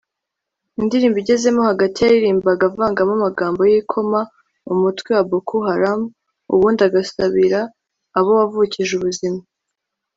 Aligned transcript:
indirimbo 0.81 1.17
igezemo 1.23 1.61
hagati 1.69 1.97
yaririmbaga 1.99 2.63
avangamo 2.69 3.13
amagambo 3.15 3.59
yikoma 3.71 4.19
umutwe 4.73 5.09
wa 5.17 5.23
Boko 5.31 5.53
Haram 5.67 6.01
ubundi 6.53 6.81
agasabira 6.87 7.59
abo 8.17 8.29
wavukije 8.39 8.91
ubuzima 8.95 9.39